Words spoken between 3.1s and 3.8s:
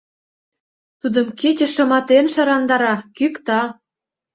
кӱкта.